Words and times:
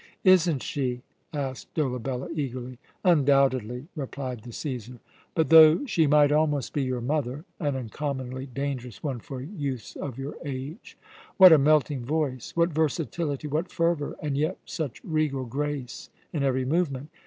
"Isn't 0.23 0.63
she?" 0.63 1.03
asked 1.31 1.75
Dolabella 1.75 2.29
eagerly. 2.33 2.79
"Undoubtedly," 3.05 3.85
replied 3.95 4.41
the 4.41 4.49
Cæsar. 4.49 4.97
"But 5.35 5.49
though 5.51 5.85
she 5.85 6.07
might 6.07 6.31
almost 6.31 6.73
be 6.73 6.81
your 6.81 7.01
mother, 7.01 7.45
an 7.59 7.75
uncommonly 7.75 8.47
dangerous 8.47 9.03
one 9.03 9.19
for 9.19 9.41
youths 9.43 9.95
of 9.95 10.17
your 10.17 10.37
age. 10.43 10.97
What 11.37 11.53
a 11.53 11.59
melting 11.59 12.03
voice, 12.03 12.55
what 12.55 12.69
versatility, 12.69 13.47
what 13.47 13.71
fervour! 13.71 14.15
And 14.23 14.35
yet 14.35 14.57
such 14.65 15.03
regal 15.03 15.45
grace 15.45 16.09
in 16.33 16.41
every 16.41 16.65
movement! 16.65 17.09